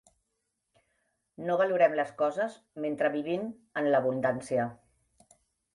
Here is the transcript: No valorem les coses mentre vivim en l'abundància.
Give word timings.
No 1.49 1.57
valorem 1.61 1.93
les 2.01 2.15
coses 2.23 2.57
mentre 2.87 3.13
vivim 3.19 3.47
en 3.83 3.93
l'abundància. 3.95 4.69